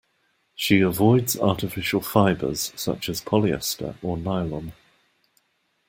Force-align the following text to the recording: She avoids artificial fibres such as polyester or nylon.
She 0.55 0.79
avoids 0.81 1.37
artificial 1.39 2.01
fibres 2.01 2.73
such 2.75 3.07
as 3.07 3.21
polyester 3.21 3.97
or 4.01 4.17
nylon. 4.17 4.73